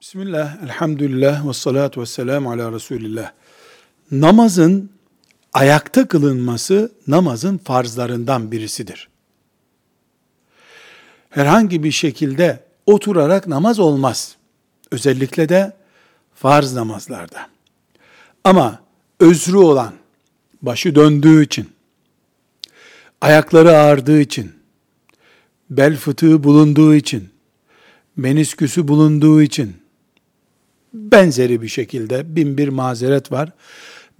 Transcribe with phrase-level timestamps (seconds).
[0.00, 3.32] Bismillah, elhamdülillah ve salatu ve selamu ala Resulillah.
[4.10, 4.90] Namazın
[5.52, 9.08] ayakta kılınması namazın farzlarından birisidir.
[11.30, 14.36] Herhangi bir şekilde oturarak namaz olmaz.
[14.90, 15.72] Özellikle de
[16.34, 17.48] farz namazlarda.
[18.44, 18.80] Ama
[19.20, 19.92] özrü olan,
[20.62, 21.70] başı döndüğü için,
[23.20, 24.52] ayakları ağrıdığı için,
[25.70, 27.28] bel fıtığı bulunduğu için,
[28.16, 29.79] menisküsü bulunduğu için,
[30.94, 33.52] benzeri bir şekilde bin bir mazeret var.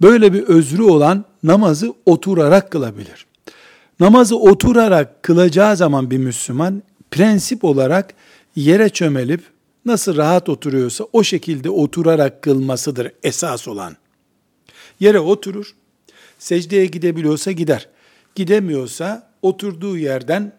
[0.01, 3.25] Böyle bir özrü olan namazı oturarak kılabilir.
[3.99, 8.13] Namazı oturarak kılacağı zaman bir Müslüman prensip olarak
[8.55, 9.41] yere çömelip
[9.85, 13.97] nasıl rahat oturuyorsa o şekilde oturarak kılmasıdır esas olan.
[14.99, 15.75] Yere oturur,
[16.39, 17.89] secdeye gidebiliyorsa gider.
[18.35, 20.53] Gidemiyorsa oturduğu yerden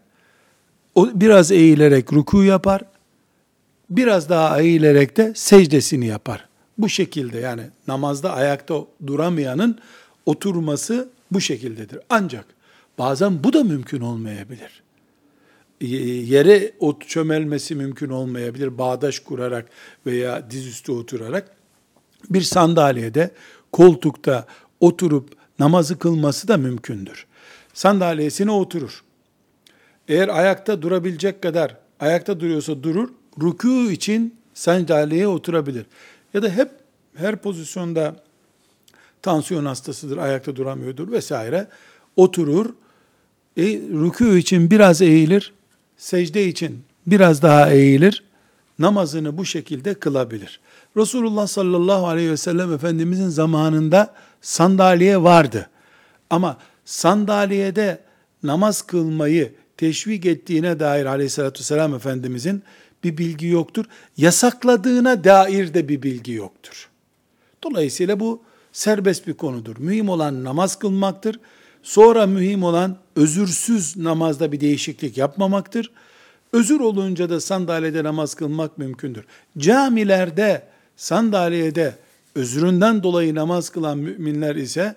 [0.96, 2.82] biraz eğilerek ruku yapar,
[3.96, 6.48] biraz daha eğilerek de secdesini yapar.
[6.78, 8.74] Bu şekilde yani namazda ayakta
[9.06, 9.78] duramayanın
[10.26, 11.98] oturması bu şekildedir.
[12.10, 12.46] Ancak
[12.98, 14.82] bazen bu da mümkün olmayabilir.
[16.30, 18.78] Yere ot çömelmesi mümkün olmayabilir.
[18.78, 19.68] Bağdaş kurarak
[20.06, 21.56] veya dizüstü oturarak
[22.30, 23.30] bir sandalyede,
[23.72, 24.46] koltukta
[24.80, 27.26] oturup namazı kılması da mümkündür.
[27.74, 29.04] Sandalyesine oturur.
[30.08, 35.86] Eğer ayakta durabilecek kadar ayakta duruyorsa durur, rükû için sandalyeye oturabilir.
[36.34, 36.70] Ya da hep
[37.14, 38.16] her pozisyonda
[39.22, 41.68] tansiyon hastasıdır, ayakta duramıyordur vesaire.
[42.16, 42.66] Oturur,
[43.56, 45.52] e, rükû için biraz eğilir,
[45.96, 48.24] secde için biraz daha eğilir,
[48.78, 50.60] namazını bu şekilde kılabilir.
[50.96, 55.70] Resulullah sallallahu aleyhi ve sellem Efendimizin zamanında sandalye vardı.
[56.30, 58.00] Ama sandalyede
[58.42, 59.52] namaz kılmayı
[59.82, 62.62] teşvik ettiğine dair aleyhissalatü vesselam Efendimizin
[63.04, 63.84] bir bilgi yoktur.
[64.16, 66.88] Yasakladığına dair de bir bilgi yoktur.
[67.62, 69.76] Dolayısıyla bu serbest bir konudur.
[69.78, 71.40] Mühim olan namaz kılmaktır.
[71.82, 75.90] Sonra mühim olan özürsüz namazda bir değişiklik yapmamaktır.
[76.52, 79.24] Özür olunca da sandalyede namaz kılmak mümkündür.
[79.58, 80.62] Camilerde,
[80.96, 81.94] sandalyede
[82.34, 84.94] özründen dolayı namaz kılan müminler ise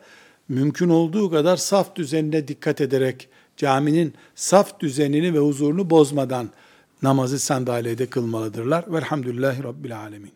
[0.50, 6.50] mümkün olduğu kadar saf düzenine dikkat ederek caminin saf düzenini ve huzurunu bozmadan
[7.02, 8.86] namazı sandalyede kılmalıdırlar.
[8.94, 10.36] Velhamdülillahi Rabbil Alemin.